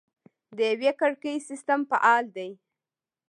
د 0.57 0.59
یوه 0.71 0.91
کړکۍ 0.99 1.35
سیستم 1.49 1.79
فعال 1.89 2.25
دی؟ 2.35 2.49